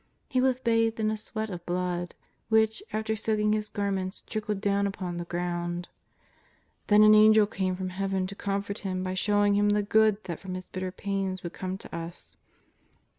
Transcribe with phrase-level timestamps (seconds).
[0.29, 2.15] He was bathed in a sweat of blood,
[2.49, 5.89] which, after soaking His garments, trickled do^vn upon the ground.
[6.87, 10.39] Then an Angel came from Heaven to comfort Him by showing Him the good that
[10.39, 12.35] from His bitter pains would come to us.